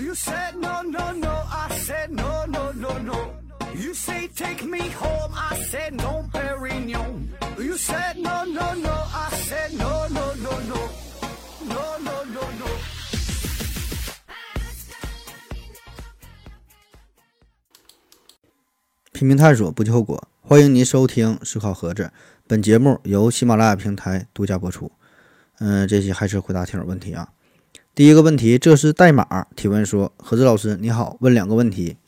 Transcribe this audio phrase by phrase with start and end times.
[0.00, 1.28] You said no, no, no.
[1.28, 3.34] I said no, no, no, no.
[3.74, 5.30] You say take me home.
[5.34, 7.28] I said no, Perignon.
[7.58, 8.90] You said no, no, no.
[8.90, 10.88] I said no, no, no, no.
[11.68, 12.66] No, no, no, no.
[19.12, 20.26] 拼命探索，不计后果。
[20.40, 22.04] 欢迎您收听《思考盒子》，
[22.46, 24.90] 本节目由喜马拉雅平台独家播出。
[25.58, 27.28] 嗯，这期还是回答听友问题啊。
[28.00, 31.98] 第一个问题，这是代码提问说：何子老师你好，问两个问题。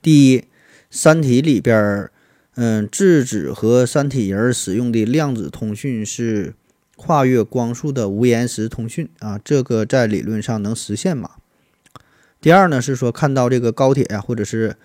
[0.00, 0.38] 第一，
[0.88, 2.12] 《三体》里边儿，
[2.54, 6.54] 嗯，质子和三体人使用的量子通讯是
[6.94, 11.30] 跨越光速的无延时通讯啊，这个在理论上能实现吗？
[12.40, 14.76] 第二呢，是说看到这个高铁呀，或者是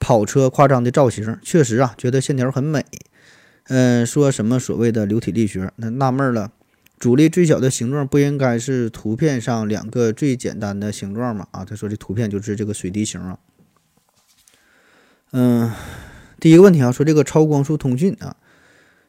[0.00, 2.84] 跑车夸张的造型，确实啊，觉得线条很美。
[3.68, 6.50] 嗯，说什么所谓的流体力学，那纳闷了，
[7.00, 11.48] 阻力最小的形状不应该是图片上两个最简单的形状吗？
[11.50, 13.38] 啊，他说这图片就是这个水滴形啊。
[15.32, 15.72] 嗯，
[16.38, 18.36] 第一个问题啊，说这个超光速通讯啊，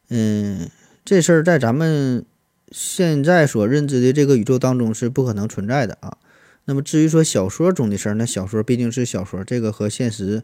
[0.08, 0.70] 嗯，
[1.04, 2.26] 这事儿在咱们
[2.72, 6.18] 现在所认知的这个宇宙当中是不可能存在的啊。
[6.64, 10.44] 那么至于说小说中的事儿，那小说毕竟是小说，这个和现实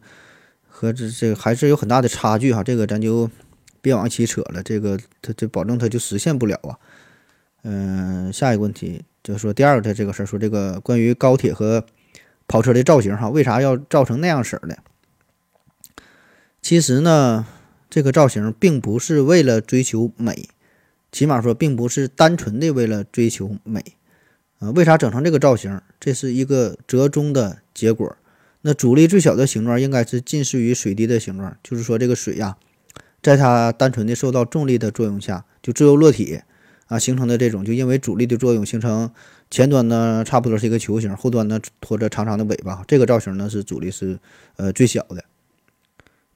[0.67, 2.61] 和这这个还是有很大的差距哈。
[2.61, 3.31] 这个咱就
[3.79, 6.77] 别往一起扯了，这个它这保证它就实现不了啊。
[7.63, 11.85] 嗯，下一个问题就是说第二个的这个事儿，说这个关于高铁和
[12.47, 14.77] 跑车的造型哈，为啥要造成那样式儿的？
[16.61, 17.45] 其实呢，
[17.89, 20.49] 这个造型并不是为了追求美，
[21.11, 23.83] 起码说并不是单纯的为了追求美。
[24.59, 25.79] 啊，为啥整成这个造型？
[25.99, 28.17] 这是一个折中的结果。
[28.61, 32.57] 那阻力最小的形状应该是近似于水滴的形状，就是说这个水呀，
[33.21, 36.41] 在它单纯的受到重力的作用下，就自由落体
[36.87, 39.11] 啊形成的这种，就因为阻力的作用形成
[39.49, 42.83] 前端呢差不多是一个球形，后端呢拖着长长的尾巴。
[42.87, 44.19] 这个造型呢是阻力是
[44.55, 45.23] 呃最小的。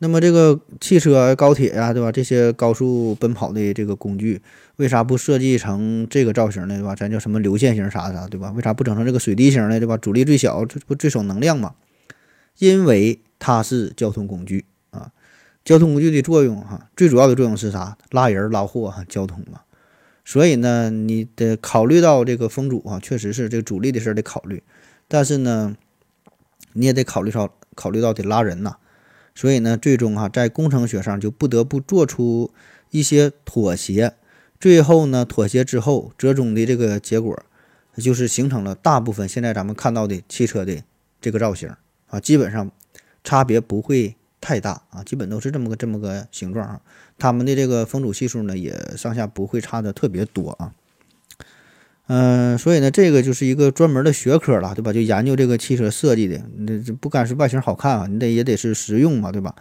[0.03, 2.12] 那么这个汽车、高铁呀，对吧？
[2.12, 4.42] 这些高速奔跑的这个工具，
[4.78, 6.75] 为啥不设计成这个造型呢？
[6.75, 6.96] 对吧？
[6.96, 8.52] 咱叫什么流线型啥啥，对吧？
[8.56, 9.96] 为啥不整成这个水滴型呢，对吧？
[9.98, 11.75] 阻力最小，这不最省能量吗？
[12.58, 15.12] 因为它是交通工具啊，
[15.64, 17.96] 交通工具的作用哈，最主要的作用是啥？
[18.09, 19.62] 拉人拉货哈，交通嘛。
[20.24, 24.62] 所以呢，你得考虑到这个风阻啊，确实是这个阻力的事得考虑，
[25.08, 25.76] 但是呢，
[26.74, 28.78] 你也得考虑到考虑到得拉人呐。
[29.34, 32.52] 所以呢，最终哈，在工程学上就不得不做出
[32.90, 34.14] 一些妥协。
[34.60, 37.44] 最后呢，妥协之后，折中的这个结果，
[37.98, 40.84] 就是形成了大部分现在咱们看到的汽车的
[41.20, 41.74] 这个造型
[42.08, 42.70] 啊，基本上
[43.24, 46.81] 差别不会太大啊，基本都是这么个这么个形状啊。
[47.18, 50.74] 它们的这个风阻系数呢，也上下不会差的特别多啊。
[52.07, 54.91] 嗯，所以呢，这个就是一个专门的学科了，对吧？
[54.91, 59.56] 就研究这个汽车设计的，那这不干是外形好看啊，你得也得是实用嘛，对吧？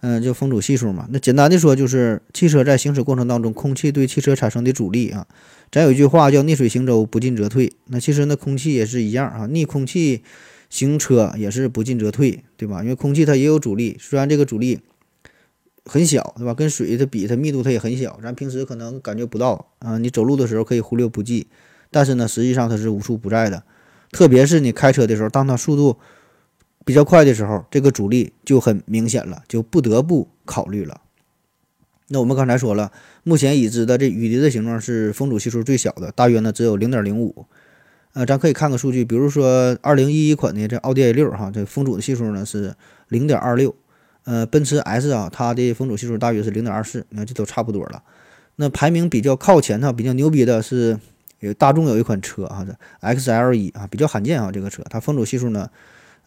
[0.00, 1.08] 嗯，就风阻系数嘛。
[1.10, 5.26] 那简单的说，就是汽车在行驶过程当中，空气对汽车产生的阻力啊。
[5.72, 7.72] 咱有一句话叫“逆水行舟，不进则退”。
[7.88, 10.22] 那其实那，空气也是一样啊，逆空气
[10.68, 12.82] 行车也是不进则退，对吧？
[12.82, 14.80] 因为空气它也有阻力，虽然这个阻力
[15.84, 16.52] 很小，对吧？
[16.52, 19.98] 跟水它比，它密度它也很小，咱平时可能感觉不到啊。
[19.98, 21.46] 你走路的时候可以忽略不计。
[21.90, 23.62] 但是呢，实际上它是无处不在的，
[24.10, 25.96] 特别是你开车的时候，当它速度
[26.84, 31.00] 比较快的时候，这个阻力就很明显了，就不得不考虑了。
[32.08, 32.90] 那我们刚才说了，
[33.22, 37.46] 目前已知的这雨滴的形状是风阻系数最小的，大约呢只有零点零五。
[38.16, 42.74] 呃，咱可以看个数据，比如说二零一一款的这奥迪 A 六哈，这风阻的系数呢是
[43.08, 43.74] 零点二六。
[44.24, 48.02] 呃，奔驰 S 啊，它的风阻系数大约是零点二四，你看这都差不多了。
[48.56, 50.98] 那排名比较靠前的、比较牛逼的是。
[51.40, 52.74] 有大众有一款车啊，这
[53.06, 55.68] XL1 啊比较罕见啊，这个车它风阻系数呢，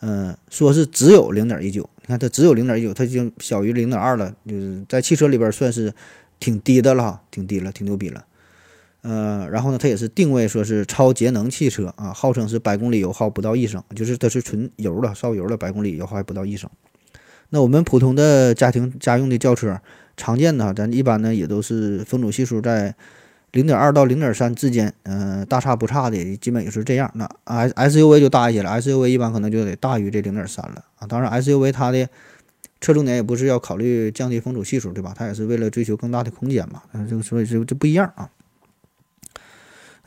[0.02, 5.92] 嗯，说是只有零点一九，你看它只有零点一九，它已经小于零点二了，就是在汽车里边算是
[6.40, 8.24] 挺低的了哈，挺低了，挺牛逼了。
[9.02, 16.70] 呃，然后呢，它也是定位说是超节能汽车啊，号称是百公里油耗不到一升，就是它是纯油的，烧油的，百公里油耗还不到一升。
[17.50, 19.80] 那我们普通的家庭家用的轿车，
[20.16, 22.96] 常见的咱一般呢也都是风阻系数在。
[23.54, 27.10] 零点二到零点三之间，嗯，大差不差的，基本也是这样。
[27.16, 31.08] 那 S SUV 就大一些了，SUV 一般可能就得大于这零点三了啊。
[31.08, 32.08] 当然，SUV 它的
[32.80, 35.16] 侧重点也不是要考虑降低风阻系数，对吧？
[35.18, 36.84] 它也是为了追求更大的空间嘛。
[36.94, 38.30] 嗯，就所以就就不一样啊。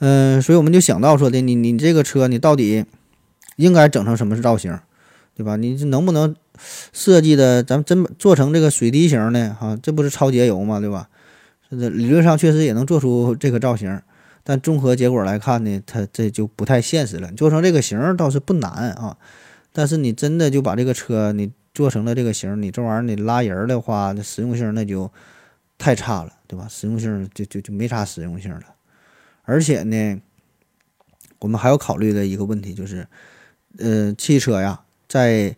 [0.05, 2.85] 嗯，所以我们就想到说的，你你这个车你到底
[3.55, 4.77] 应该整成什么造型，
[5.37, 5.55] 对吧？
[5.55, 6.35] 你这能不能
[6.93, 9.79] 设计的咱们真做成这个水滴型的哈？
[9.81, 11.09] 这不是超节油嘛，对吧？
[11.71, 14.03] 这理论上确实也能做出这个造型，
[14.43, 17.31] 但综合结果来看呢，它这就不太现实了。
[17.35, 19.17] 做成这个型倒是不难啊，
[19.73, 25.09] 但是你真的就把这个车你做成了这个型，你这玩意儿你拉人的话，那实用性那就
[25.79, 26.67] 太差了，对吧？
[26.69, 28.63] 实用性就就就没啥实用性了。
[29.43, 30.21] 而且呢，
[31.41, 33.07] 我们还要考虑的一个问题就是，
[33.79, 35.57] 呃，汽车呀，在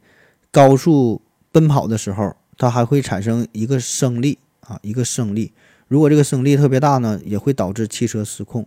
[0.51, 1.21] 高速
[1.53, 5.53] 奔跑的时候，它还会产生一个升力啊，一个升力。
[5.87, 8.67] 如果这个升力特别大呢，也会导致汽车失控。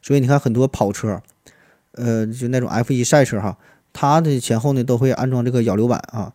[0.00, 1.20] 所以你看，很多跑车，
[1.92, 3.58] 呃，就那种 F1 赛车哈，
[3.92, 6.32] 它的前后呢都会安装这个扰流板啊，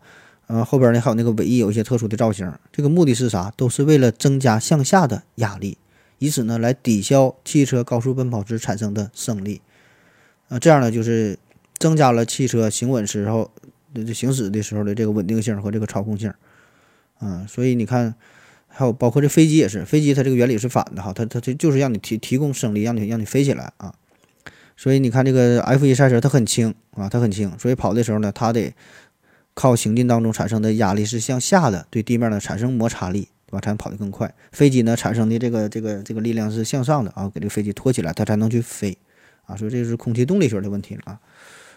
[0.48, 2.52] 呃，后边呢还有那个尾翼有一些特殊的造型。
[2.70, 3.50] 这个目的是啥？
[3.56, 5.78] 都是为了增加向下的压力，
[6.22, 9.60] 以此呢来抵消汽车高速奔跑时产生的升力。
[10.48, 11.38] 啊，这样呢就是
[11.78, 13.50] 增加了汽车行稳时候，
[14.14, 16.32] 行驶的时候的这个稳定性和这个操控性。
[17.18, 18.14] 啊，所以你看。
[18.74, 23.92] 还有包括这飞机也是，飞机它这个原理是反的哈，它它这就是让你提提供升力，让你让你飞起来啊。
[24.78, 28.74] 所以你看这个 F1 赛车它很轻啊，它很轻，所以跑的时候呢，它得
[29.52, 33.60] 靠行进当中产生的压力是向下的，对地面呢产生摩擦力，对吧？
[33.60, 34.34] 才能跑得更快。
[34.50, 38.96] 飞机呢产生的这个这个这个力量是向上的啊，给这个飞机托起来，它才能去飞
[39.44, 39.54] 啊。
[39.54, 41.20] 所以这是空气动力学的问题了啊。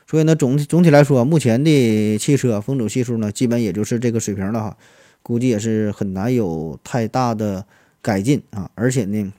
[0.08, 4.78] 所以呢，总总体来说，目前的汽车风阻系数呢，基本也就是这个水平了哈。
[5.22, 7.66] 估计也是很难有太大的
[8.02, 8.70] 改进啊！
[8.76, 9.34] 而且呢，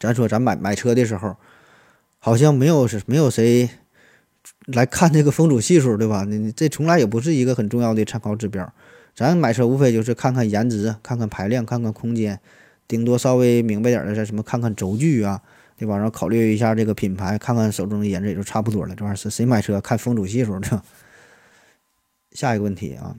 [0.00, 1.36] 咱说咱买买车的时候，
[2.18, 3.68] 好像没有是没有谁
[4.66, 6.24] 来看这个风阻系数，对吧？
[6.24, 8.72] 你这从来也不是一个很重要的参考指标。
[9.18, 12.38] 咱买车无非就是看看颜值，看看排量，看看空间，
[12.86, 15.42] 顶多稍微明白点的，再什么看看轴距啊，
[15.76, 15.96] 对吧？
[15.96, 18.94] 然后考虑一下这个品牌，看看手中的颜值也就差不多了。
[18.94, 20.82] 这玩意儿是谁买车看风阻系数的？
[22.30, 23.16] 下一个问题啊。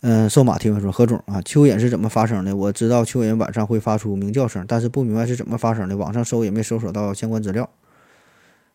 [0.00, 2.56] 嗯，瘦马提问说：“何总啊，蚯蚓是怎么发声的？
[2.56, 5.96] 我知道蚯蚓晚上会发出鸣叫声，但是不明白是怎么发声的。
[5.96, 7.70] 网上搜也没搜索到相关资料。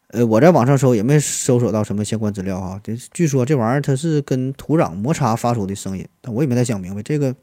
[0.10, 2.80] 呃，我在网上搜也没搜索到什么相关资料哈。
[2.84, 7.34] 这据说这玩意儿它是跟土壤摩擦发出的声音，但我也没太想明白这个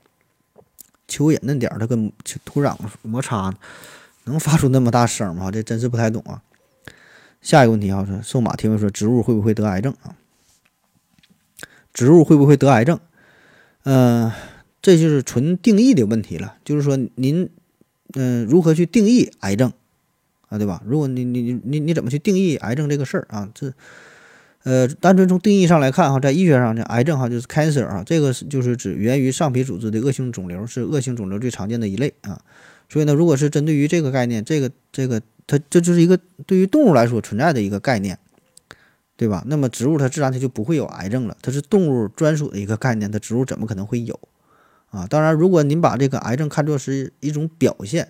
[1.08, 2.10] 蚯蚓那点儿它跟
[2.44, 3.54] 土壤摩擦
[4.24, 5.50] 能发出那么大声吗？
[5.50, 6.42] 这真是不太懂啊。
[7.42, 10.16] 下一个问题啊，是瘦马提问说：植物会不会得癌症啊？
[11.92, 12.98] 植物会不会得癌症？”
[13.84, 14.32] 嗯，
[14.80, 16.56] 这就是纯定义的问题了。
[16.64, 17.50] 就是说，您，
[18.14, 19.70] 嗯，如何去定义癌症
[20.54, 20.58] 啊？
[20.58, 20.82] 对吧？
[20.86, 23.48] 如果你你你你你怎么去定义癌症这个事儿啊？
[23.54, 23.72] 这，
[24.62, 32.40] 呃，单纯从定义上来看哈，在医学上呢，癌症哈就是 cancer 啊，这个是就是指源于上皮组织的恶性肿瘤，是恶性肿瘤最常见的一类啊。
[32.88, 38.18] 所以呢，如果是针对于这个概念，这个这个它这就是一个对于动物来说存在的一个概念。
[39.16, 39.44] 对吧？
[39.46, 44.18] 那么植物它自然它就不会有癌症了，它是动物专属的一个概念，它植物怎么可能会有
[44.90, 45.06] 啊？
[45.06, 48.08] 当然，如果您把这个癌症看作是一种表现，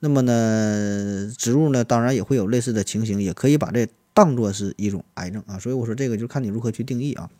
[0.00, 5.58] 那么呢，植物呢当然也会有类似的情形，也可以把这当作是一种癌症啊。
[5.58, 7.30] 所以我说这个就看你如何去定义啊。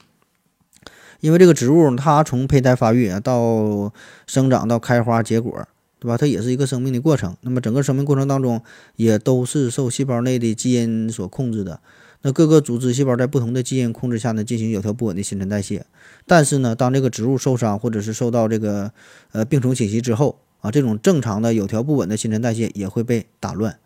[1.21, 3.93] 因为这个植物它从胚胎发育啊到
[4.27, 5.67] 生长到开花结果，
[5.99, 6.17] 对吧？
[6.17, 7.37] 它也是一个生命的过程。
[7.43, 8.63] 那么整个生命过程当中
[8.97, 11.81] 也都是受细胞内的基因所控制的。
[12.23, 15.85] 那各个组织细胞在不同的基因控制下呢，进行有条不紊的新陈代谢。
[16.27, 18.93] 但是呢，当这个植物受伤或者是受到这个
[19.33, 23.79] 呃病虫侵袭之后啊，这种正常的有条不紊的新陈代谢也会被打乱。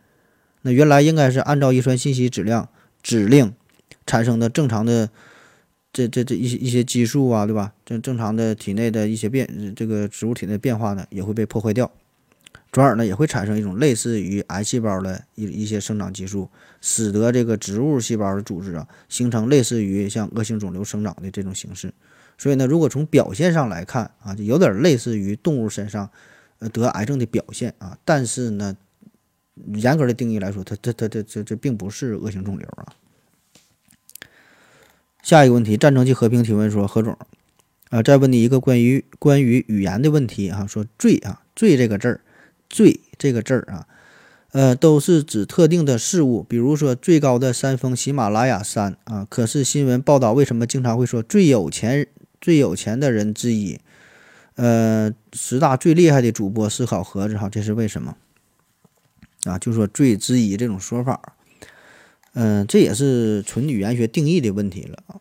[0.63, 2.69] 那原来应该是按照遗传信息质量
[3.03, 3.53] 指令
[4.07, 5.11] 产生的正常的
[5.93, 7.73] 这这这一些一些激素啊，对吧？
[7.85, 11.91] 正正常的体内的一些变这个植物体内变化呢，也会被破坏掉。
[12.73, 16.49] 转而呢，也会产生一种类似于癌细胞的一一些生长激素，
[16.81, 21.95] 使得这个植物细胞的组织啊，形成类似于像恶性肿瘤生长的这种形式。
[22.37, 26.11] 所以呢，如果从表现上来看啊，就有点类似于动物身上
[26.59, 27.99] 呃得癌症的表现啊。
[28.05, 28.77] 但是呢，
[29.75, 32.95] 严格的定义来说，它它它它这这并不是恶性肿瘤啊。
[35.23, 37.17] 下一个问题，战争及和平提问说，何总
[37.91, 42.21] 啊，再问你一个关于关于语言的问题啊，说“罪”啊，“罪”这个字儿。
[42.71, 43.87] 最这个字儿啊，
[44.51, 49.25] 呃，都是指特定的事物，比如说最高的山峰喜马拉雅山啊。
[49.31, 52.09] 可是新闻报道为什么经常会说最有钱、
[52.41, 53.79] 最有钱的人之一？
[54.57, 58.17] 呃，十大最厉害的主播思考盒子哈，这是为什么？
[59.45, 61.37] 啊，就说最之一这种说法，
[62.33, 65.21] 嗯，这也是纯语言学定义的问题了。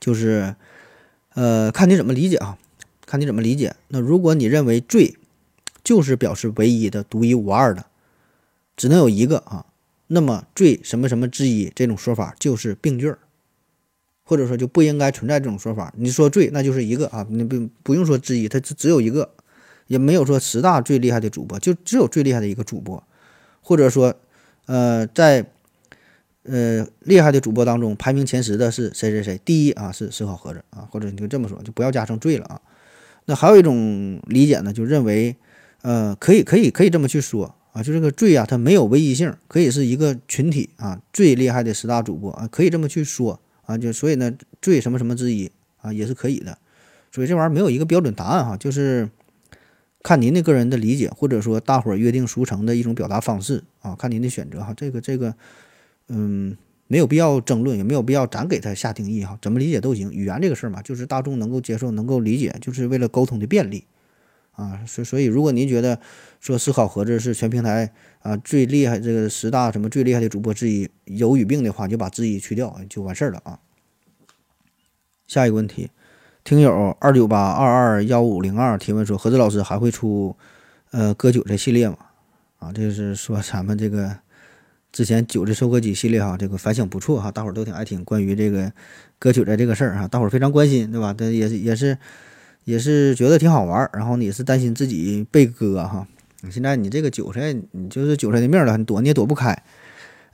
[0.00, 0.54] 就是
[1.34, 2.58] 呃，看你怎么理解啊，
[3.06, 3.74] 看你怎么理解。
[3.88, 5.16] 那如果你认为最
[5.82, 7.86] 就是表示唯一的、独一无二的，
[8.76, 9.66] 只能有一个啊。
[10.08, 13.18] 那么最什么什么之一这种说法就是病句儿，
[14.28, 15.94] 或者说就不应该存在这种说法。
[15.96, 19.30] 你说最那就是一个啊，你不不用说之一，它只只有一个，
[19.86, 23.00] 也没有说十大最厉害的主播，就只有最厉害的一个主播，
[23.62, 24.12] 或者说，
[24.66, 25.46] 呃，在
[26.42, 29.40] 呃，厉害的主播当中排名前十的是谁谁谁？
[29.44, 32.60] 第一啊是思考盒子啊，或者你就这么说，就不要加上罪了啊。
[33.26, 35.34] 那还有一种理解呢，就认为，
[35.82, 44.32] 呃，可以可以可以这么去说啊，就这个罪啊，它没有唯一性，可以是一个群体啊，最厉害的十大主播啊，可以这么去说啊，就所以呢，
[44.62, 45.50] 最什么什么之一
[45.82, 46.56] 啊，也是可以的。
[47.12, 49.10] 所以这玩意儿没有一个标准答案哈，就是
[50.02, 54.72] 看您的个人的理解，或者说大伙儿约定俗成的一种表达方式啊，看您的选择哈。
[54.74, 55.34] 这个这个。
[56.08, 56.56] 嗯，
[56.86, 60.12] 没有必要争论，也没有必要咱给他下定义哈，怎么理解都行。
[60.12, 63.84] 语言这个事儿嘛，就是大众能够接受、能够理解，就是为了沟通的便利
[64.56, 64.80] 啊。
[64.86, 65.98] 所所以，如果您觉得
[66.40, 73.60] 说思考盒子是全平台啊最厉害这个十大什么最厉害的主播之一，有语病的话，就把之一去掉就完事儿了啊。
[75.28, 75.90] 下一个问题，
[76.42, 80.36] 听友二九八二二幺五零二提问说，盒子老师还会出
[80.90, 81.98] 呃割韭菜系列吗？
[82.58, 84.18] 啊，这是说咱们这个。
[84.92, 88.02] 之前韭菜收割机系列哈，这个反响不错哈，大伙儿都挺爱听。
[88.02, 88.72] 关于这个
[89.18, 91.12] 割韭菜这个事儿哈，大伙儿非常关心，对吧？
[91.12, 91.98] 这也是也是
[92.66, 96.04] 也是觉得挺好玩儿，然后你是担心自己被割哈。
[96.50, 99.56] 现在你这个韭菜，你就是韭菜的命了，你躲你也躲不开。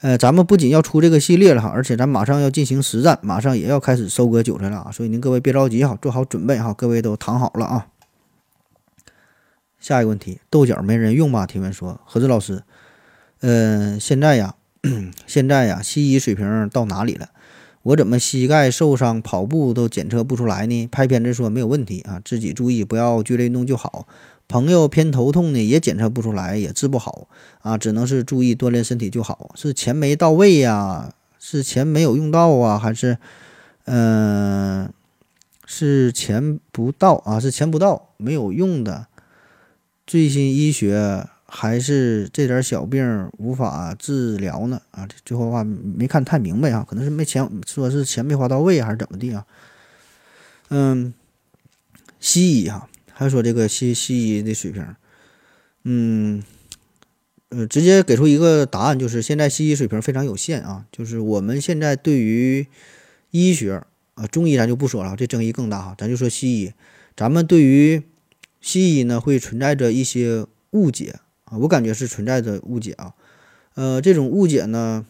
[0.00, 4.90] 呃，咱们不仅要出这个系列了哈，而且咱马上要进行实战，马上也要开始收割韭菜了啊。
[4.90, 7.86] 所以您各位别着急哈，做好准备哈，各位都躺好了啊。
[9.78, 11.46] 下一个问题，豆角没人用吗？
[11.46, 12.62] 提问说，何志老师。
[13.42, 14.54] 嗯，现在呀，
[15.26, 17.28] 现在呀，西医水平到哪里了？
[17.82, 20.86] 我怎么膝盖受伤，跑步都检测不出来呢？
[20.86, 24.06] 拍片子说没有问题啊，自己注意不要剧烈运动就好。
[24.46, 27.26] 朋友偏头痛呢，也检测不出来，也治不好
[27.62, 29.50] 啊，只能是注意锻炼身体就好。
[29.56, 31.12] 是钱没到位呀？
[31.40, 32.78] 是钱没有用到啊？
[32.78, 33.18] 还是
[33.86, 34.88] 嗯，
[35.66, 37.40] 是钱不到啊？
[37.40, 39.06] 是钱不到没有用的？
[40.06, 41.26] 最新医学。
[41.54, 44.80] 还是这点小病无法治疗呢？
[44.90, 49.44] 啊，最后话没看太明白啊，可能是没钱，说是钱没花到位还是怎么地啊？
[50.70, 51.12] 嗯，
[52.18, 54.82] 西医哈，还说这个西西医的水平，
[55.84, 56.42] 嗯，
[57.50, 62.66] 呃，直接给出一个答案，就是现在西医水平非常有限啊，就是我们现在对于
[63.30, 66.72] 医学啊，中医咱就不说了，这争议更大哈，咱就说西医，
[67.14, 68.02] 咱们对于
[68.62, 71.16] 西医呢会存在着一些误解。
[71.58, 73.12] 我感觉是存在着误解啊，
[73.74, 75.04] 呃，这种误解呢，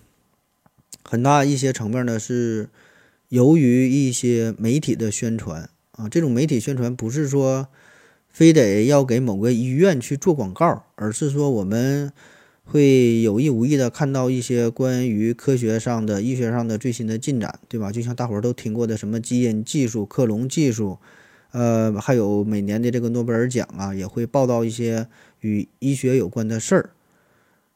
[1.05, 2.69] 很大一些层面呢是
[3.29, 7.69] 由于一些媒体的宣传啊，这种媒体宣传不是说
[8.29, 12.13] 非得要给某个医院去做广告，而是说我们
[12.65, 17.93] 会有意无意的看到一些关于科学上的、医学上的最新的进展，对吧？
[17.93, 20.99] 就像大伙儿都听过的什么基因技术、克隆技术，
[21.53, 25.07] 呃，还有每年的这个诺贝尔奖啊，也会报道一些。
[25.43, 26.91] 与医学有关的事儿，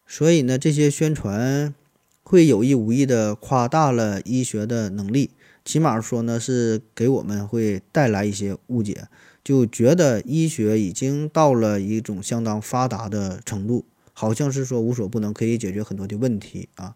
[0.06, 1.75] 所以呢，这些宣传
[2.23, 5.30] 会有意无意的夸大了医学的能力，
[5.64, 9.08] 起码说呢是给我们会带来一些误解，
[9.42, 16.94] 就觉得医学已经到了一种相当发达的程度，好像是说无所不能，可以解决很多的问题啊。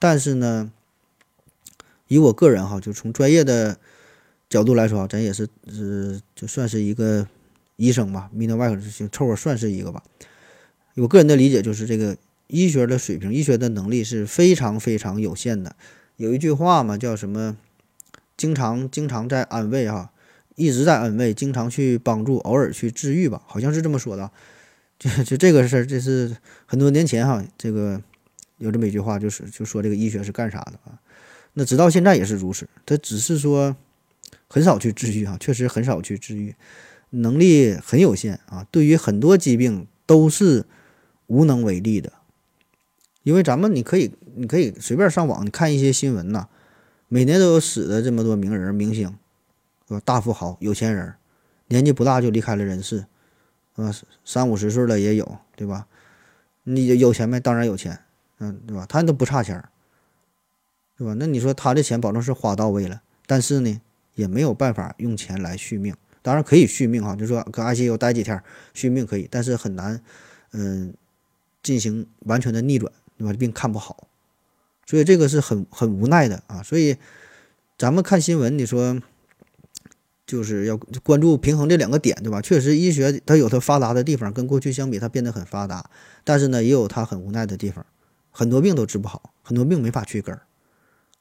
[0.00, 0.72] 但是呢，
[2.08, 3.78] 以我个人哈，就从专业的
[4.48, 7.28] 角度来说，咱也是是就算是一个。
[7.80, 10.02] 医生吧，泌尿外科行凑合算是一个吧。
[10.96, 12.14] 我个人的理解就是，这个
[12.48, 15.74] 医学的水平、医学的能力是非常非常有限的。
[16.16, 17.56] 有一句话嘛，叫什么？
[18.36, 20.12] 经常经常在安慰哈，
[20.56, 24.30] 一直在安慰，经常去帮助，偶尔去治愈吧，好像是这么说的。
[24.98, 28.02] 就就这个事儿，这是很多年前哈，这个
[28.58, 31.00] 有这么一句话，就是就说这个医学是干啥的啊？
[31.54, 33.74] 那直到现在也是如此，他只是说
[34.48, 36.54] 很少去治愈哈，确实很少去治愈。
[37.10, 40.64] 能力很有限啊，对于很多疾病都是
[41.26, 42.12] 无能为力的。
[43.22, 46.48] 因为咱们你可以你可以随便上网你看一些新闻呐，
[47.08, 49.14] 每年都有死的这么多名人明星，
[49.86, 50.00] 是吧？
[50.04, 51.14] 大富豪、有钱人，
[51.68, 53.04] 年纪不大就离开了人世，
[53.74, 55.86] 啊，三五十岁了也有，对吧？
[56.64, 57.38] 你有钱没？
[57.38, 57.98] 当然有钱，
[58.38, 58.86] 嗯，对吧？
[58.88, 59.62] 他都不差钱，
[60.96, 61.14] 对吧？
[61.18, 63.80] 那你说他的钱保证是花到位了，但是呢，
[64.14, 65.94] 也没有办法用钱来续命。
[66.22, 68.42] 当然可以续命哈，就说搁 ICU 待几天
[68.74, 70.02] 续命可以，但是很难，
[70.52, 70.92] 嗯，
[71.62, 73.32] 进行完全的逆转，对吧？
[73.32, 74.08] 病看不好，
[74.84, 76.62] 所以这个是很很无奈的啊。
[76.62, 76.96] 所以
[77.78, 79.00] 咱们看新闻，你说
[80.26, 82.42] 就是要关注平衡这两个点，对吧？
[82.42, 85.88] 确实医学它有它发达的地方，跟过去相比它变得很发达，
[86.22, 87.86] 但是呢也有它很无奈的地方，
[88.30, 90.42] 很多病都治不好，很多病没法去根儿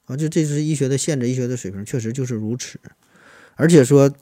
[0.07, 0.17] 啊。
[0.17, 2.77] 就这是医学的限制，医学的水平确实就是如此，
[3.55, 4.13] 而且说。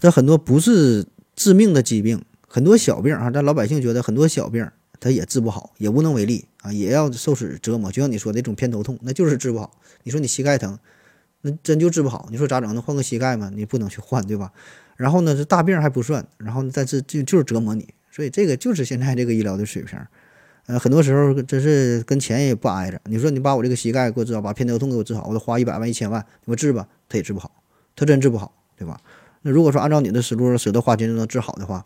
[0.00, 4.68] 它很多不是致命的疾病，很多小病啊，咱老百姓觉得很多小病
[5.00, 6.72] 它也治不好，也无能为力啊。
[6.72, 7.90] 也要受此折磨。
[7.90, 9.78] 就像你说的那种偏头痛，那就是治不好。
[10.04, 10.78] 你说你膝盖疼，
[11.42, 12.28] 那真就治不好。
[12.30, 12.72] 你说咋整？
[12.74, 13.50] 能换个膝盖吗？
[13.54, 14.52] 你不能去换，对吧？
[14.96, 17.88] 然后呢，这大病还不算，然后但是就就是折磨你。
[18.10, 19.98] 所以这个就是现在这个医疗的水平。
[20.66, 23.00] 呃，很多时候真是跟钱也不挨着。
[23.04, 27.62] 你说你把我这个膝盖给我治好，把偏头痛给我治好，我都花一百万、一千万，我治吧，他也治不好，
[27.96, 29.00] 他真治不好，对吧？
[29.42, 31.84] 那如果说按照你的思路，舍得花钱就能治好的话，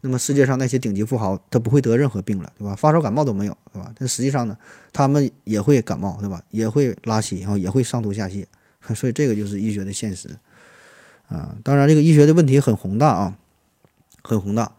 [0.00, 2.74] 那么世界上那些顶级富豪，他不会得任何病了，对吧？
[2.74, 3.92] 发烧感冒都没有，对吧？
[3.98, 4.56] 但实际上呢，
[4.92, 6.42] 他们也会感冒，对吧？
[6.50, 8.44] 也会拉稀，然后也会上吐下泻，
[8.94, 10.28] 所以这个就是医学的现实
[11.28, 11.56] 啊。
[11.62, 13.36] 当然，这个医学的问题很宏大啊，
[14.22, 14.72] 很宏大。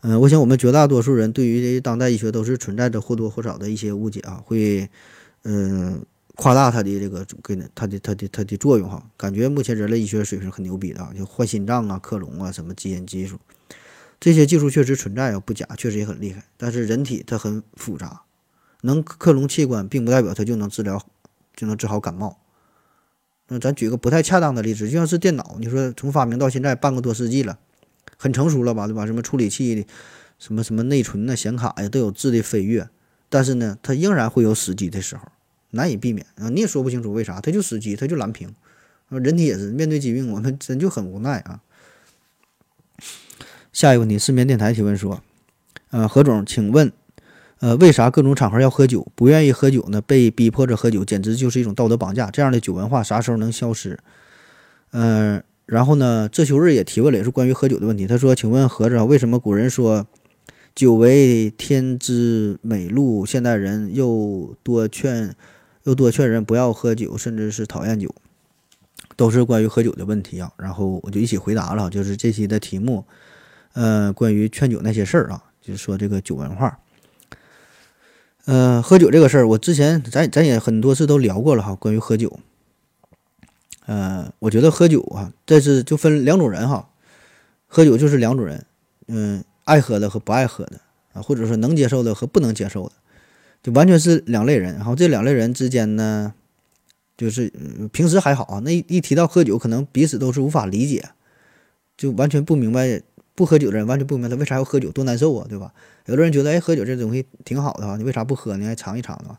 [0.00, 4.88] 嗯，我想我们绝大多数人对于当代医学都是存在着或多或少的一些误解啊，会
[5.42, 6.04] 嗯
[6.40, 13.40] 夸大它的这个给它的它的它的作用哈，感觉目前人类医学水平很牛逼的啊，就换心脏啊、克隆啊、什么基因技术，
[14.20, 16.44] 这些技术确实存在啊，不假，确实也很厉害。
[16.56, 18.22] 但是人体它很复杂，
[18.82, 21.04] 能克隆器官并不代表它就能治疗
[21.56, 22.38] 就能治好感冒。
[23.48, 27.58] 那咱举个不太恰当的例子，就像是电脑，你说从发明到现在半个多世纪了。
[28.16, 29.06] 很成熟了吧，对吧？
[29.06, 29.86] 什么处理器，
[30.38, 32.88] 什么什么内存呐、显卡呀，都有质的飞跃。
[33.28, 35.22] 但是呢，它仍然会有死机的时候，
[35.70, 36.48] 难以避免啊！
[36.48, 38.54] 你也说不清楚为啥，它就死机，它就蓝屏。
[39.10, 41.60] 人体也是面对疾病，我们真就很无奈啊。
[43.72, 45.22] 下一个问题，失眠电台提问说：
[45.90, 46.92] 呃，何总，请问，
[47.60, 49.06] 呃，为啥各种场合要喝酒？
[49.14, 50.00] 不愿意喝酒呢？
[50.00, 52.30] 被逼迫着喝酒，简直就是一种道德绑架。
[52.30, 53.98] 这样的酒文化啥时候能消失？
[54.90, 55.42] 嗯。
[55.66, 56.26] 然后呢？
[56.32, 58.06] 这秋日也提问了，也是关于喝酒的问题。
[58.06, 60.06] 他说：“请问何总，为什么古人说
[60.74, 65.36] 酒为天之美禄，现代人又多劝
[65.88, 68.14] 又多劝人不要喝酒，甚至是讨厌酒，
[69.16, 73.06] 都是关于喝酒的问题啊？”然后我就一起回答了，就是这期的题目，
[73.72, 76.78] 呃，关于劝酒那些事儿啊，就是说这个酒文化。
[78.44, 82.38] 呃，喝酒这个事儿，我之前咱咱也很多次都聊过了哈，关于喝酒。
[83.86, 86.90] 呃，我觉得喝酒啊，这是就分两种人哈，
[87.66, 88.66] 喝酒就是两种人，
[89.06, 90.82] 嗯，爱喝的和不爱喝的
[91.14, 92.92] 啊，或者说能接受的和不能接受的，
[93.62, 94.74] 就完全是两类人。
[94.74, 96.34] 然后这两类人之间呢，
[97.16, 101.04] 就是嗯平时还好啊，那一一提到喝酒，可能彼此都是无法理解，
[101.96, 103.00] 就完全不明白
[103.34, 105.72] 不喝酒的人完全不明白他为啥要喝酒，多难受啊，对吧？
[106.06, 108.66] 有的人觉得哎，喝酒这东西挺好的啊，你为啥不喝呢？
[108.66, 109.36] 还尝一尝呢？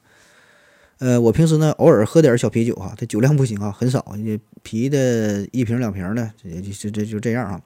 [0.99, 7.61] 呃，我平时呢偶尔喝点小啤酒啊，这酒量不行啊，很少，也啤的一瓶两瓶的，也就就这就这样啊。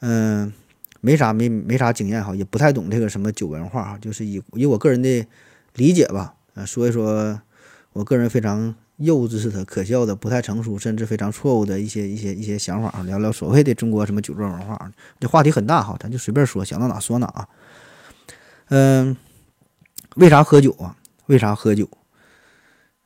[0.00, 0.52] 嗯，
[1.00, 5.26] 没啥没没啥经验哈，也不太懂这个什么酒文化哈，就是以以我个人的
[5.74, 7.40] 理解吧，呃，说一说
[7.92, 14.90] 我个人非常幼稚的、可笑的、不太成熟，甚至非常错误的一些一些一些想法，聊聊所谓的中国什么酒桌文化。
[15.18, 17.48] 这话题很大哈，咱就随便说，想到哪说哪啊。
[18.68, 19.16] 嗯，
[20.16, 20.96] 为啥喝酒啊？
[21.26, 21.88] 为啥喝酒？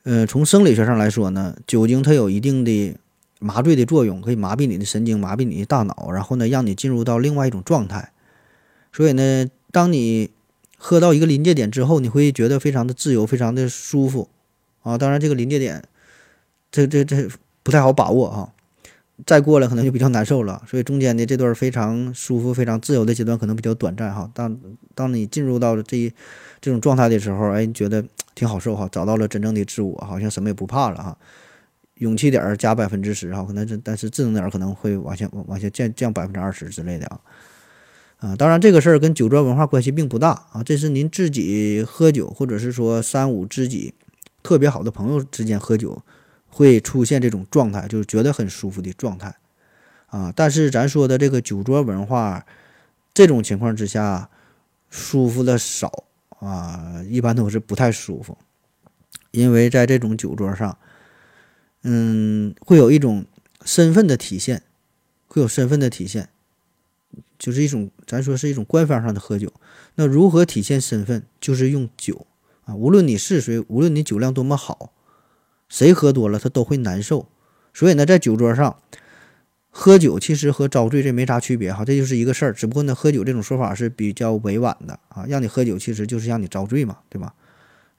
[0.03, 2.95] 呃，从生理学上来说呢，酒精它有一定的
[3.39, 8.11] 麻醉的作用，可以麻痹你的神经，麻痹你的大脑，然后呢，让你进入到另外一种状态。
[8.93, 10.31] 所以呢，当你
[10.79, 14.29] 喝到一个临界点之后，你会觉得非常的自由，非常的舒服
[14.81, 14.97] 啊。
[14.97, 15.83] 当然，这个临界点，
[16.71, 17.29] 这这这
[17.61, 18.53] 不太好把握哈。
[19.27, 20.63] 再过了可能就比较难受了。
[20.65, 24.31] 所以中间的这段非常舒服、非常自由的阶段可能比较短暂哈。
[24.33, 24.57] 当
[24.95, 26.11] 当你进入到了这一
[26.59, 28.03] 这种状态的时候，哎，觉得。
[28.35, 31.17] 挺好受哈，找到了真正的自我，好像什么也不怕了哈。
[31.95, 37.19] 勇气点儿加百分之十哈，可能这但是智能点儿可能会往下往下降降百分之二十之类的啊。
[38.19, 43.93] 啊，当然这个事儿跟酒桌文化关系并不大啊，这是您自己喝酒，或者是说三五知己
[44.43, 46.01] 特别好的朋友之间喝酒
[46.49, 49.35] 会出现这种状态，就是觉得很舒服的状态
[50.07, 50.31] 啊。
[50.35, 52.45] 但是咱说的这个酒桌文化，
[53.13, 54.29] 这种情况之下
[54.89, 56.05] 舒服的少。
[56.39, 58.37] 啊，一般都是不太舒服，
[59.31, 60.77] 因为在这种酒桌上，
[61.83, 63.25] 嗯，会有一种
[63.65, 64.63] 身份的体现，
[65.27, 66.29] 会有身份的体现，
[67.37, 69.51] 就是一种咱说是一种官方上的喝酒。
[69.95, 71.23] 那如何体现身份？
[71.39, 72.25] 就是用酒
[72.65, 74.91] 啊，无论你是谁，无论你酒量多么好，
[75.67, 77.27] 谁喝多了他都会难受。
[77.73, 78.77] 所以呢，在酒桌上。
[79.71, 82.51] 喝酒其实和遭罪这没啥区别哈，这就是一个事儿。
[82.51, 87.35] 只不过呢，喝酒这种说法是比较委婉的啊，让你喝酒其实就是让你遭罪嘛，对吧？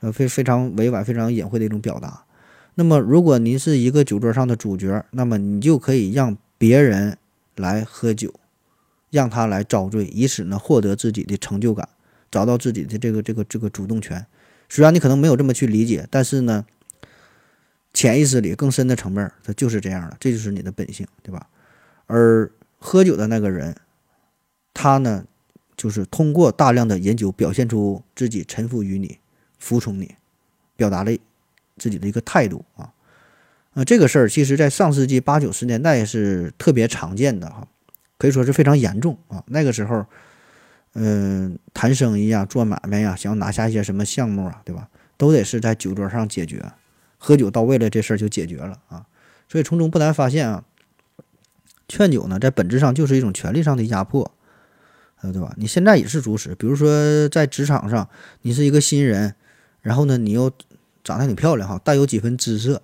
[0.00, 2.24] 呃，非非常委婉、非常隐晦的一种表达。
[2.74, 7.16] 那么，如果您是一个酒桌上的主角，那么你就可以让别人
[7.54, 8.35] 来喝酒，
[9.11, 11.88] 让他来遭罪，以此呢获得自己的成就感，
[12.31, 14.25] 找到自己的这个这个这个主动权。
[14.68, 16.64] 虽然你可能没有这么去理解，但是呢，
[17.92, 21.49] 潜意识里更深的层面，它就是这样的，这就是你的本性，对吧？
[22.07, 23.77] 而喝酒的那个人，
[24.73, 25.25] 他呢，
[25.77, 29.18] 就是通过大量的饮酒表现出自己臣服于你，
[29.59, 30.14] 服从你，
[30.77, 31.11] 表达了
[31.77, 32.92] 自己的一个态度啊。
[33.75, 37.66] 啊，这个事儿其实在上世纪八九十年代是特别常见的哈，
[38.20, 39.42] 可以说是非常严重啊。
[39.46, 40.04] 那个时候，
[40.92, 44.90] 嗯，谈生意啊，做买卖呀，想要拿下一些什么项目啊，对吧？
[45.16, 46.62] 都得是在酒桌上解决，
[47.16, 49.06] 喝酒到位了，这事儿就解决了啊。
[49.48, 50.64] 所以从中不难发现啊，
[51.88, 54.30] 劝酒呢，在本质上就是一种权力上的压迫，
[55.22, 55.54] 呃，对吧？
[55.56, 56.54] 你现在也是主使。
[56.54, 58.06] 比如说在职场上，
[58.42, 59.35] 你是一个新人，
[59.80, 60.52] 然后呢，你又
[61.02, 62.83] 长得挺漂亮哈，带有几分姿色，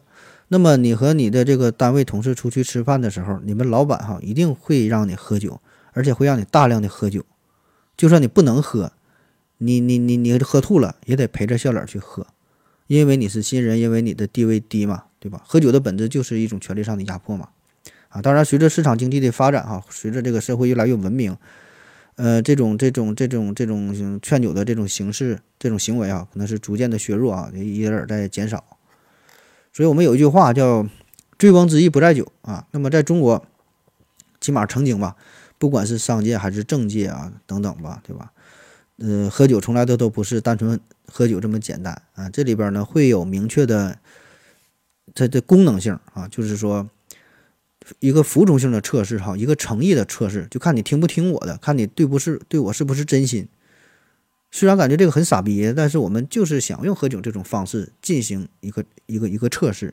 [0.49, 5.61] 那么你和你的这个单位同事出去吃饭的时候，你们老板哈一定会让你喝酒，
[5.93, 7.25] 而且会让你大量的喝酒，
[7.97, 8.93] 就算你不能喝，
[9.59, 12.27] 你你你你喝吐了也得陪着笑脸去喝，
[12.87, 15.05] 因为你是新人，因为你的地位低嘛。
[15.19, 15.43] 对吧？
[15.45, 17.49] 喝酒的本质就是一种权力上的压迫嘛，
[18.11, 21.37] 啊，当然随着市场经济的发展哈，随着这个社会越来越文明，
[22.15, 28.76] 呃，这种这种这种这种劝酒的这种形式、这种行为啊，可能是逐渐的削弱啊，一点点在减少。
[29.77, 30.89] 所以我们有一句话叫
[31.39, 32.67] “醉翁之意不在酒”啊。
[32.71, 33.45] 那么在中国，
[34.41, 35.17] 起码曾经吧，
[35.59, 38.33] 不管是商界还是政界啊等等吧，对吧？
[38.97, 43.99] 呃，喝酒从来都都不是单纯喝酒这么简单啊，这里边呢会有明确的。
[45.15, 46.89] 它的功能性啊，就是说
[48.01, 53.47] 一个服从性的测试哈，一个诚意的测试，就看你听不听我的，看你对不是对我是不是真心。
[54.51, 59.93] 虽然感觉这个很傻逼，但是我们就是想用喝酒这种方式进行一个一个一个测试。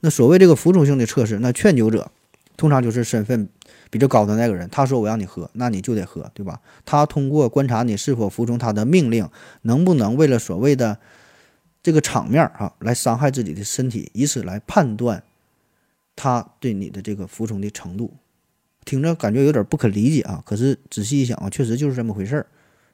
[0.00, 2.10] 那所谓这个服从性的测试，那劝酒者
[2.56, 3.48] 通常就是身份
[3.90, 6.60] 比较高的那个人，他说我让你喝，那你就得喝，对吧？
[6.84, 9.28] 他通过观察你是否服从他的命令，
[9.62, 10.98] 能不能为了所谓的。
[11.82, 15.22] 这个场面儿哈，来伤害自己的身体，以此来判断
[16.16, 18.14] 他对你的这个服从的程度，
[18.86, 20.42] 听着感觉有点不可理解啊。
[20.46, 22.46] 可是仔细一想啊，确实就是这么回事儿，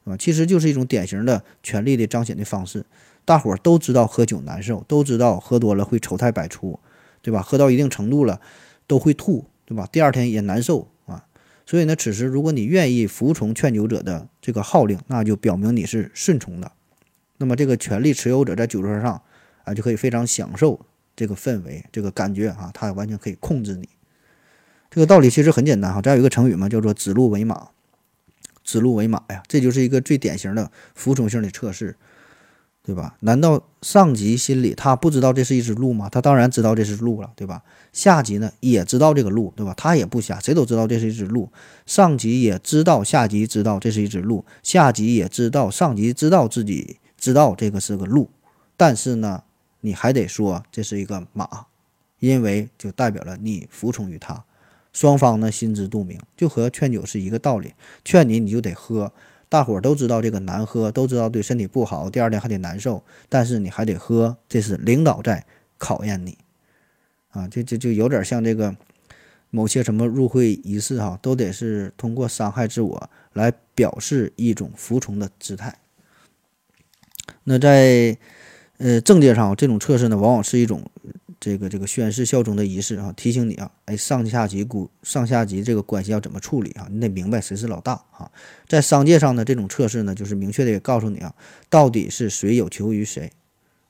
[0.05, 2.85] 啊，其实就是一种典型的权力的彰显的方式。
[3.25, 6.81] 大伙儿都知道喝酒难受，都知道喝多了会丑态百出，
[7.23, 7.43] 对吧？
[7.43, 8.41] 喝到一定程度了
[8.87, 9.87] 都会吐，对吧？
[9.93, 11.25] 第二天也难受啊。
[11.67, 16.73] 所以呢，此时如果你愿意服从劝酒者的这个号令，那就表明你是顺从的。
[17.37, 19.23] 那么这个权力持有者在酒桌上
[19.65, 20.81] 啊，就可以非常享受
[21.15, 23.89] 这个氛围、这个感觉啊，他完全可以控制你。
[24.91, 27.69] 这个道理其实很简单哈，再有一个成语嘛，叫做“指鹿为马”。
[28.65, 31.97] 指鹿为马呀，这就是一个最典型的服从性的测试，
[32.83, 33.17] 对吧？
[33.21, 36.09] 难道上级心里他不知道这是一只鹿吗？
[36.09, 37.63] 他当然知道这是鹿了，对吧？
[37.93, 39.75] 下级呢也知道这个鹿，对吧？
[39.77, 41.51] 他也不瞎，谁都知道这是一只鹿。
[41.87, 46.99] 上级也知道，下级知道这是一只鹿，下级也知道，上级知道自己。
[47.19, 48.31] 知道这个是个鹿，
[48.79, 49.43] 但是呢，
[49.83, 51.67] 你还得说这是一个马，
[52.19, 54.43] 因为就代表了你服从于他。
[54.93, 57.75] 双方呢心知肚明，就和劝酒是一个道理。
[58.05, 59.13] 劝你你就得喝，
[59.49, 65.45] 大伙儿都知道这个难喝，都知道对身体不好，第二天还得难受，但是你还得喝，这是领导在
[65.79, 66.39] 考验你
[67.31, 67.49] 啊！
[67.49, 68.77] 这这就有点像这个
[69.51, 75.79] 某些什么入会仪式哈，都得是通过伤害自我来表示一种服从的姿态。
[77.45, 78.17] 那在
[78.79, 80.91] 呃政界上，这种测试呢，往往是一种
[81.41, 86.87] 这个这个宣誓效忠的仪式啊，提醒你啊，哎上下级股上下级这个关系要怎么处理啊？
[86.91, 88.31] 你得明白谁是老大啊。
[88.69, 91.35] 在商界上呢，这种测试呢，就是明确的告诉你啊，
[91.71, 93.33] 到底是谁有求于谁，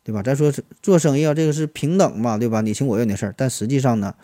[0.04, 0.22] 对吧？
[0.22, 2.60] 咱说做生意啊，这个是平等嘛，对吧？
[2.60, 4.14] 你情我愿的事儿，但实际上呢，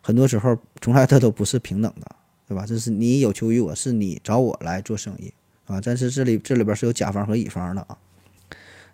[0.00, 2.06] 很多时候从来它都不是平等的，
[2.46, 2.64] 对吧？
[2.64, 5.34] 这是你有求于我，是你找我来做生意
[5.66, 5.80] 啊。
[5.84, 7.98] 但是这里这里边是有甲方和乙方的啊。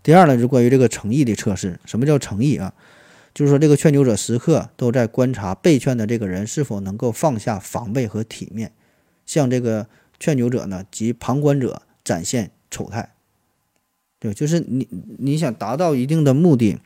[0.03, 1.79] 第二呢，就关于这个诚意的测试。
[1.85, 2.73] 什么叫诚意啊？
[3.35, 8.73] 就是说，这个劝酒者时刻都在观察被劝的这个人是否能够放下防备和体面，
[9.25, 9.87] 向这个
[10.21, 13.15] 劝酒者呢及旁观者展现丑态。
[14.19, 14.87] 对，就是你
[15.19, 16.79] 你想达到一定的目的，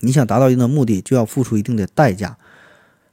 [0.00, 2.36] 你想达到一定的目的，就要付出一定的代价。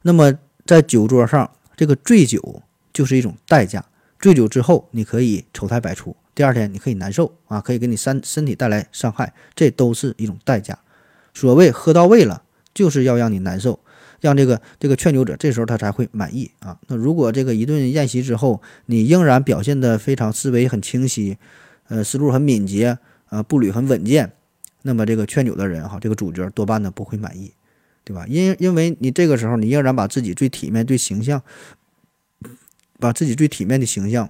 [0.02, 3.84] 那么在酒桌上，这个醉酒就是一种代价。
[4.18, 6.14] 醉酒之后，你可以丑态百出。
[6.34, 10.78] 第二天你可以难受啊，可以给你身身体带来伤害，这都是一种代价。
[11.40, 12.42] 所谓喝到位了，
[12.74, 13.80] 就是要让你难受，
[14.20, 16.78] 让这个这个劝酒者这时候他才会满意啊。
[16.88, 21.38] 那如果这个一顿宴席之后，你仍然表现得非常思维很清晰，
[21.88, 22.98] 呃，思路很敏捷，
[23.30, 24.32] 呃，步履很稳健，
[24.82, 27.54] 那么这个劝酒的人哈，这个主角多半呢不会满意，
[28.04, 28.26] 对吧？
[28.28, 31.42] 因因为你这个时候你仍然把自己最体面、最形象，
[32.98, 34.28] 把自己最体面的形象。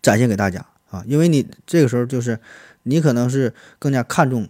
[0.00, 2.40] 展现给大家啊，因为你这个时候就是
[2.82, 4.48] 你可能是更加看重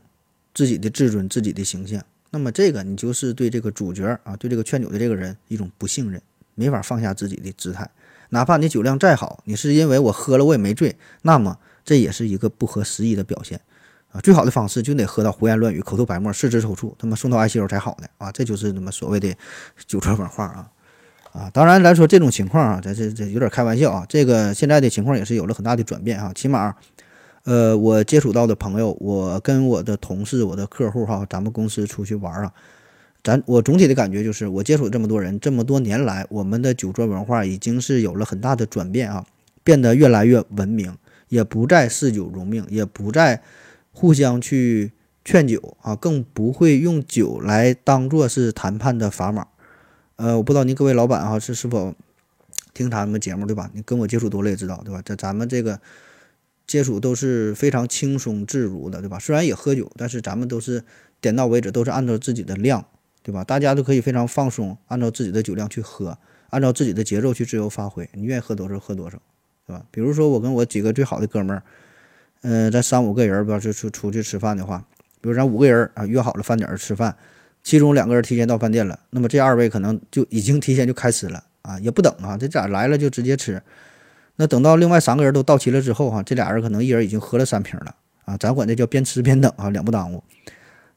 [0.59, 6.21] 自己的自尊、自己的形象，那么这个你就是对这个主角啊，对这个劝酒的这个人一种不信任，
[6.57, 7.89] 没法放下自己的姿态。
[8.31, 13.61] 哪怕你酒量再好，你是因为我喝了我也没醉，那么这也是一个不合时宜的表现。
[14.11, 18.33] 啊，最好的方式就得喝到胡言乱语、口吐白沫、四肢抽搐，他妈送到 ICU 才好呢啊！
[18.33, 19.33] 这就是他妈所谓的
[19.87, 20.69] 酒桌文化啊
[21.33, 21.51] 啊！
[21.53, 24.05] 当然，咱说这种情况啊，咱这这有点开玩笑啊。
[24.09, 26.75] 这个现在的情况也是有了很大的转变啊，起码，
[27.45, 32.53] 呃，我接触到的朋友，我跟我的同事、我的客户哈，咱们公司出去玩啊，
[33.23, 39.25] 咱我总体的感觉就是，我接触这么多人，这么多年来，我们的酒桌文化已经是有了很大的转变啊，
[39.65, 40.97] 变得越来越文明，
[41.29, 43.43] 也不再嗜酒如命，也不再。
[43.91, 44.93] 互相去
[45.25, 49.49] 劝酒啊，更不会用酒来当做是谈判的砝码。
[50.15, 51.93] 呃，我不知道您各位老板哈是是否
[52.73, 53.69] 听他们节目对吧？
[53.75, 55.03] 你跟我接触多了也知道对吧？
[55.05, 55.81] 在咱们这个
[56.69, 59.19] 接触都是非常轻松自如的对吧？
[59.19, 60.85] 虽然也喝酒，但是咱们都是
[61.21, 62.85] 点到为止，都是按照自己的量
[63.25, 63.43] 对吧？
[63.43, 66.17] 大家都可以非常放松，按照自己的酒量去喝，
[66.51, 68.09] 按照自己的节奏去自由发挥。
[68.13, 69.21] 你愿意喝多少喝多少，
[69.67, 69.85] 对吧？
[69.91, 71.63] 比如说我跟我几个最好的哥们儿。
[72.43, 74.87] 嗯，咱三五个人，不要是出出去吃饭的话，
[75.21, 77.17] 比如咱五个人啊，约好了饭点吃饭，
[77.65, 83.61] 其中两个人提前到饭店了，那么这二位可能就已经提前就开吃了啊，也不等啊，这咋来了就直接吃？
[84.39, 90.25] 那等到另外三个人都到齐了之后哈，这俩人可能一人已经喝了三瓶了啊，咱管这叫边吃边等啊，两不耽误。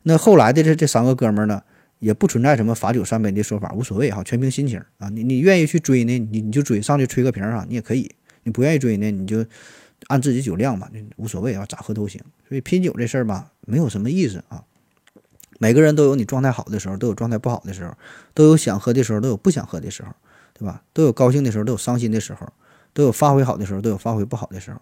[0.03, 1.61] 那后来的这这三个哥们儿呢，
[1.99, 5.09] 也不存在什么罚酒三杯的说法，无所谓哈，全凭心情啊。
[5.09, 8.09] 你你愿意去追呢，你你就追上去吹个瓶儿啊，你也可以；
[8.43, 9.45] 你不愿意追呢，你就。
[10.07, 12.19] 按自己酒量嘛，无所谓啊，咋喝都行。
[12.49, 14.63] 所以拼酒这事儿吧，没有什么意思啊。
[15.59, 17.95] 每个人都有你状态好的时候，都有状态不好的时候，
[18.33, 20.09] 都有想喝的时候，都有不想喝的时候，
[20.55, 20.81] 对吧？
[20.91, 22.51] 都有高兴的时候，都有伤心的时候，
[22.93, 24.81] 都有发挥好的时候，都有发挥不好的时候。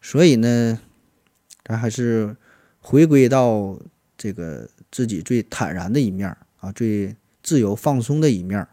[0.00, 0.80] 所以呢，
[1.64, 2.36] 咱还是
[2.80, 3.78] 回归到
[4.16, 8.66] 这个自己最坦然的一面啊，最自由放松的一面，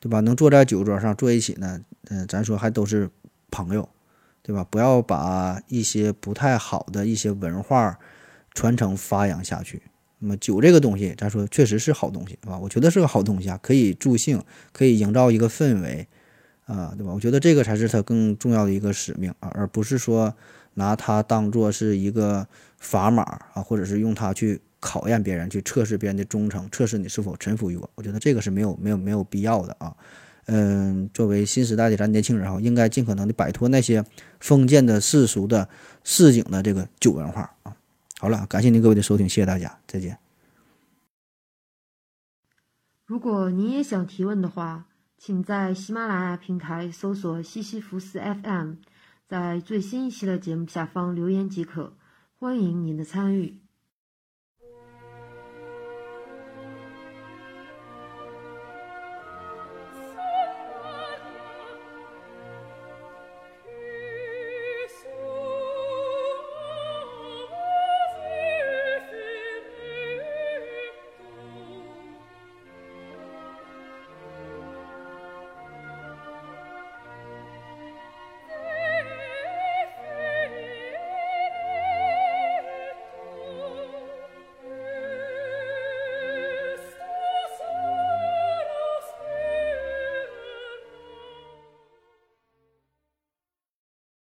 [0.00, 0.20] 对吧？
[0.20, 3.10] 能坐在酒桌上坐一起呢，嗯，咱说还都是
[3.50, 3.88] 朋友。
[4.46, 4.62] 对吧？
[4.68, 7.98] 不要把一些不太好的一些文化
[8.52, 9.80] 传承发扬下去。
[10.18, 16.06] 那么酒这个东西，咱说确实是好东西，啊，我觉得是个好东西啊，可以助兴，可以营造一个氛围，
[16.66, 17.12] 啊，对吧？
[17.12, 20.34] 我觉得这个才是它更重要的一个使命啊，而不是说
[20.74, 22.46] 拿它当做是一个
[22.80, 23.22] 砝码
[23.52, 27.90] 啊，或者是用它去考验别人，去测试别人的忠诚，测试你是否臣服于我。
[27.94, 29.94] 我觉得这个是没有没有没有必要的啊。
[30.46, 34.04] 嗯，作为新时代的咱年轻人哈，应该尽可能的摆脱那些
[34.40, 35.68] 封建的世俗的
[36.02, 37.74] 市井的这个酒文化啊。
[38.18, 40.18] 好了，感谢您各位的收听，谢谢大家，再见。
[43.06, 44.86] 如果您也想提问的话，
[45.26, 48.74] 请在喜马拉雅平台搜索西西弗斯 FM，
[49.26, 51.94] 在最新一期的节目下方留言即可，
[52.38, 53.63] 欢迎您的参与。